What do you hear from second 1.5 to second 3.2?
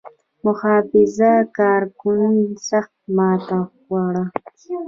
کار ګوند سخته